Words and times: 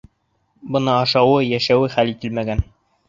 Бында 0.75 0.95
ашау-йәшәү 1.01 1.93
хәл 1.97 2.13
ителмәгән! 2.15 2.65